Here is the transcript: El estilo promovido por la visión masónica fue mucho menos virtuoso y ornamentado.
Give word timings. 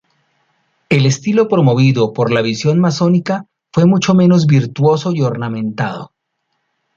El 0.89 1.05
estilo 1.05 1.47
promovido 1.47 2.11
por 2.11 2.31
la 2.31 2.41
visión 2.41 2.79
masónica 2.79 3.45
fue 3.71 3.85
mucho 3.85 4.15
menos 4.15 4.47
virtuoso 4.47 5.13
y 5.13 5.21
ornamentado. 5.21 6.13